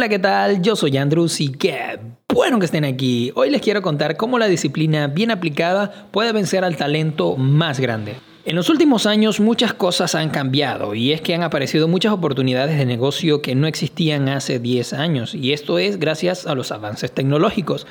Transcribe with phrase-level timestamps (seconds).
[0.00, 0.62] Hola, ¿qué tal?
[0.62, 1.98] Yo soy Andrews y qué
[2.32, 3.32] bueno que estén aquí.
[3.34, 8.14] Hoy les quiero contar cómo la disciplina bien aplicada puede vencer al talento más grande.
[8.44, 12.78] En los últimos años muchas cosas han cambiado y es que han aparecido muchas oportunidades
[12.78, 17.10] de negocio que no existían hace 10 años y esto es gracias a los avances
[17.10, 17.88] tecnológicos.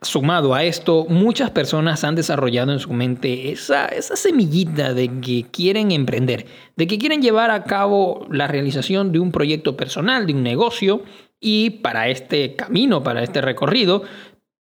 [0.00, 5.46] Sumado a esto, muchas personas han desarrollado en su mente esa, esa semillita de que
[5.50, 6.46] quieren emprender,
[6.76, 11.02] de que quieren llevar a cabo la realización de un proyecto personal, de un negocio,
[11.40, 14.04] y para este camino, para este recorrido,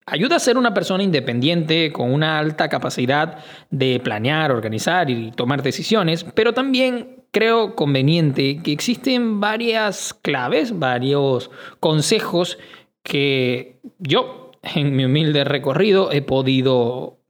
[0.06, 3.38] ayuda a ser una persona independiente con una alta capacidad
[3.70, 11.50] de planear, organizar y tomar decisiones, pero también creo conveniente que existen varias claves, varios
[11.80, 12.58] consejos
[13.02, 17.20] que yo en mi humilde recorrido he podido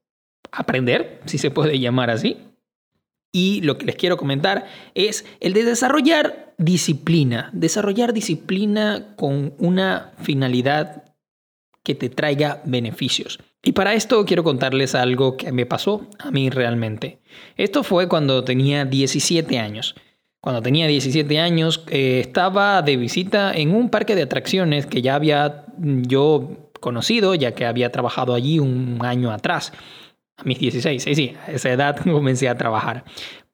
[0.52, 2.38] aprender, si se puede llamar así.
[3.32, 10.12] Y lo que les quiero comentar es el de desarrollar disciplina, desarrollar disciplina con una
[10.22, 11.04] finalidad
[11.82, 13.38] que te traiga beneficios.
[13.62, 17.18] Y para esto quiero contarles algo que me pasó a mí realmente.
[17.56, 19.94] Esto fue cuando tenía 17 años.
[20.40, 25.16] Cuando tenía 17 años eh, estaba de visita en un parque de atracciones que ya
[25.16, 29.72] había yo conocido, ya que había trabajado allí un año atrás,
[30.36, 33.04] a mis 16, sí, sí, a esa edad comencé a trabajar.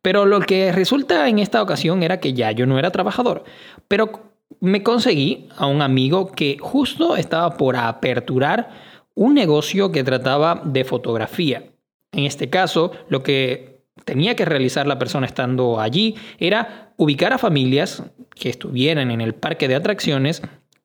[0.03, 3.45] Pero lo que resulta en esta ocasión era que ya yo no era trabajador,
[3.87, 8.70] pero me conseguí a un amigo que justo estaba por aperturar
[9.15, 11.65] un negocio que trataba de fotografía.
[12.12, 17.39] En este caso, lo que tenía que realizar la persona estando allí era ubicar a
[17.39, 18.03] familias
[18.34, 20.43] que estuvieran en el parque de atracciones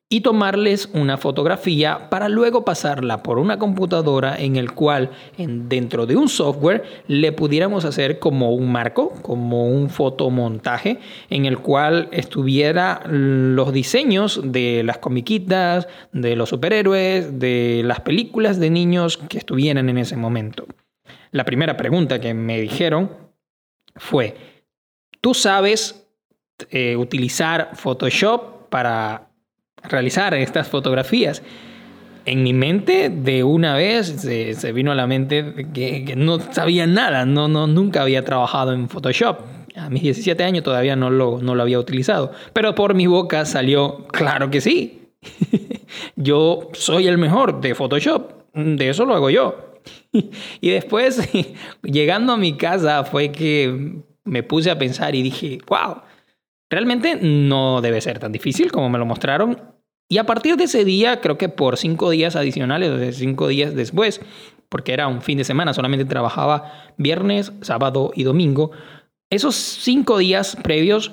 [0.09, 6.05] y tomarles una fotografía para luego pasarla por una computadora en el cual en, dentro
[6.05, 10.99] de un software le pudiéramos hacer como un marco, como un fotomontaje
[11.29, 18.59] en el cual estuviera los diseños de las comiquitas, de los superhéroes, de las películas
[18.59, 20.67] de niños que estuvieran en ese momento.
[21.31, 23.11] La primera pregunta que me dijeron
[23.97, 24.35] fue,
[25.19, 26.07] ¿tú sabes
[26.69, 29.26] eh, utilizar Photoshop para
[29.83, 31.41] realizar estas fotografías.
[32.25, 37.25] En mi mente, de una vez, se, vino a la mente que, no sabía nada,
[37.25, 39.39] no, no, nunca había trabajado en Photoshop.
[39.75, 42.31] A mis 17 años todavía no lo, no lo había utilizado.
[42.51, 45.07] Pero por mi boca salió, claro que sí.
[46.15, 48.33] yo soy el mejor de Photoshop.
[48.53, 49.77] De eso lo hago yo.
[50.61, 51.29] y después,
[51.83, 56.01] llegando a mi casa, fue que me puse a pensar y dije, wow,
[56.69, 59.61] Realmente no debe ser tan difícil como me lo mostraron.
[60.09, 63.75] Y a partir de ese día, creo que por cinco días adicionales, o cinco días
[63.75, 64.21] después,
[64.69, 68.71] porque era un fin de semana, solamente trabajaba viernes, sábado y domingo,
[69.29, 71.11] esos cinco días previos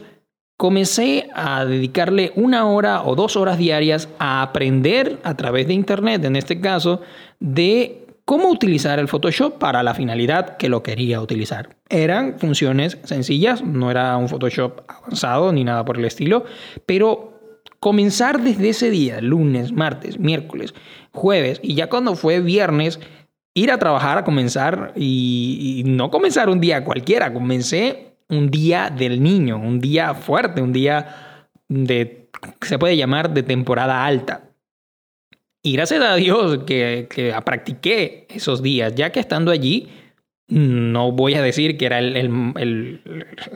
[0.57, 6.25] comencé a dedicarle una hora o dos horas diarias a aprender a través de Internet,
[6.25, 7.01] en este caso,
[7.41, 11.77] de cómo utilizar el Photoshop para la finalidad que lo quería utilizar.
[11.89, 16.45] Eran funciones sencillas, no era un Photoshop avanzado ni nada por el estilo,
[16.87, 17.35] pero
[17.81, 20.75] comenzar desde ese día, lunes, martes, miércoles,
[21.13, 22.99] jueves, y ya cuando fue viernes,
[23.53, 29.23] ir a trabajar, a comenzar, y, no comenzar un día cualquiera, comencé un día del
[29.23, 32.31] niño, un día fuerte, un día de,
[32.63, 34.54] se puede llamar de temporada alta.
[35.67, 39.89] Y gracias a Dios que, que practiqué esos días, ya que estando allí,
[40.47, 43.03] no voy a decir que era el, el,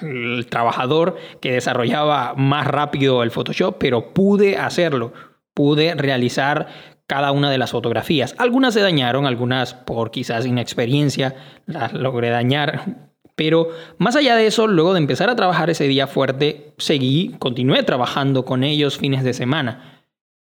[0.01, 5.13] el, trabajador que desarrollaba más rápido el Photoshop, pero pude hacerlo,
[5.53, 6.69] pude realizar
[7.07, 8.35] cada una de las fotografías.
[8.39, 11.37] Algunas se dañaron, algunas por quizás inexperiencia
[11.67, 13.69] las logré dañar, pero
[13.99, 18.47] más allá de eso, luego de empezar a trabajar ese día fuerte, seguí, continué trabajando
[18.47, 19.98] con ellos fines de semana.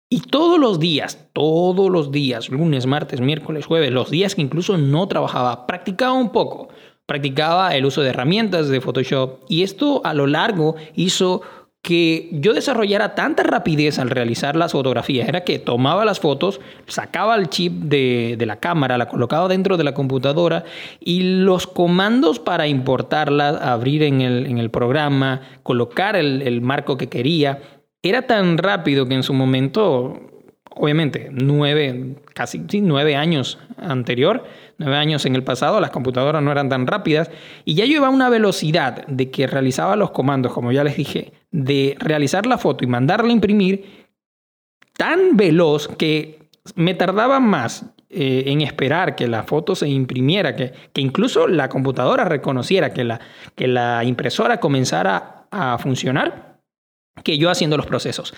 [0.08, 4.78] Y todos los días, todos los días, lunes, martes, miércoles, jueves, los días que incluso
[4.78, 6.68] no trabajaba, practicaba un poco.
[7.06, 11.42] Practicaba el uso de herramientas de Photoshop y esto a lo largo hizo
[11.82, 17.36] que yo desarrollara tanta rapidez al realizar las fotografías era que tomaba las fotos, sacaba
[17.36, 20.64] el chip de, la cámara, la colocaba dentro de la computadora
[20.98, 27.60] y los comandos para importarlas, abrir en el, programa, colocar el marco que quería,
[28.08, 30.20] era tan rápido que en su momento,
[30.70, 34.44] obviamente, nueve, casi nueve años anterior,
[34.78, 37.30] nueve años en el pasado, las computadoras no eran tan rápidas
[37.64, 40.96] y ya yo iba a una velocidad de que realizaba los comandos, como ya les
[40.96, 44.06] dije, de realizar la foto y mandarla a imprimir
[44.96, 50.72] tan veloz que me tardaba más eh, en esperar que la foto se imprimiera, que,
[50.92, 53.20] que incluso la computadora reconociera que la,
[53.54, 56.55] que la impresora comenzara a funcionar
[57.22, 58.34] que yo haciendo los procesos.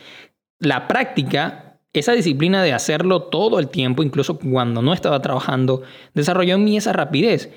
[0.61, 5.83] la práctica, esa disciplina de hacerlo todo el tiempo, incluso cuando no estaba trabajando,
[6.15, 7.51] desarrolló en mí esa rapidez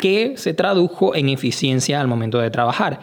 [0.00, 3.00] que se tradujo en eficiencia al momento de trabajar.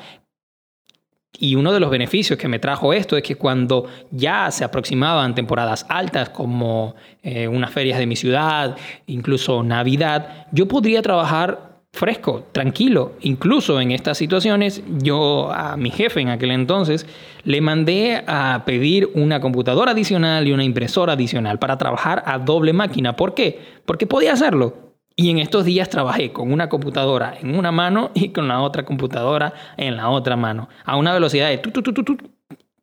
[1.40, 5.34] Y uno de los beneficios que me trajo esto es que cuando ya se aproximaban
[5.34, 8.78] temporadas altas como eh, unas ferias de mi ciudad,
[9.08, 13.14] incluso Navidad, yo podría trabajar fresco, tranquilo.
[13.22, 17.06] Incluso en estas situaciones, yo a mi jefe en aquel entonces
[17.44, 22.74] le mandé a pedir una computadora adicional y una impresora adicional para trabajar a doble
[22.74, 23.16] máquina.
[23.16, 23.62] ¿Por qué?
[23.86, 24.74] Porque podía hacerlo.
[25.16, 28.84] Y en estos días trabajé con una computadora en una mano y con la otra
[28.84, 31.62] computadora en la otra mano, a una velocidad de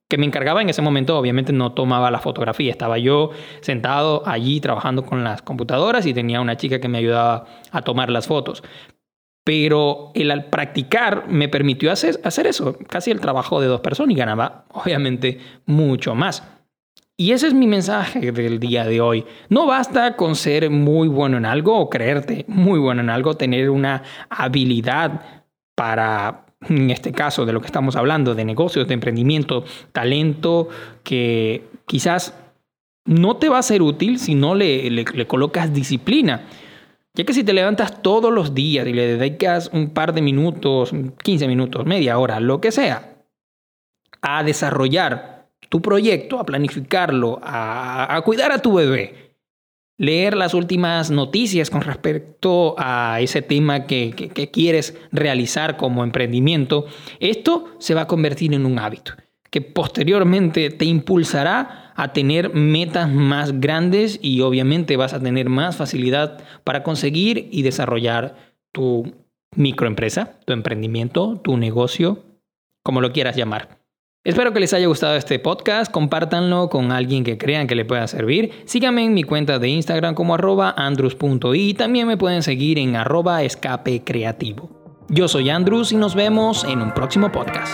[0.09, 3.31] que me encargaba en ese momento, obviamente no tomaba la fotografía, estaba yo
[3.61, 8.11] sentado allí trabajando con las computadoras y tenía una chica que me ayudaba a tomar
[8.11, 8.65] las fotos.
[9.45, 14.13] Pero el al practicar me permitió hacer, hacer eso, casi el trabajo de dos personas
[14.15, 16.43] y ganaba obviamente mucho más.
[17.21, 19.27] Y ese es mi mensaje del día de hoy.
[19.51, 23.69] No basta con ser muy bueno en algo o creerte muy bueno en algo, tener
[23.69, 25.21] una habilidad
[25.75, 30.71] para, en este caso de lo que estamos hablando, de negocios, de emprendimiento, talento
[31.03, 32.35] que quizás
[33.05, 36.47] no te va a ser útil si no le, le, le colocas disciplina.
[37.15, 40.93] Ya que si te levantas todos los días y le dedicas un par de minutos,
[41.23, 43.25] 15 minutos, media hora, lo que sea,
[44.23, 49.37] a desarrollar tu proyecto, a planificarlo, a, cuidar a tu bebé,
[49.99, 56.87] leer las últimas noticias con respecto a ese tema que, que, quieres realizar como emprendimiento,
[57.19, 59.15] esto se va a convertir en un hábito
[59.51, 65.77] que posteriormente te impulsará a tener metas más grandes y obviamente vas a tener más
[65.77, 68.37] facilidad para conseguir y desarrollar
[68.73, 69.13] tu
[69.57, 72.25] microempresa, tu emprendimiento, tu negocio,
[72.83, 73.81] como lo quieras llamar.
[74.23, 78.07] Espero que les haya gustado este podcast, compártanlo con alguien que crean que le pueda
[78.07, 78.53] servir.
[78.67, 81.75] Síganme en mi cuenta de Instagram como arroba andrus.i.
[81.75, 85.07] También me pueden seguir en arroba escape creativo.
[85.09, 87.73] Yo soy Andrus y nos vemos en un próximo podcast.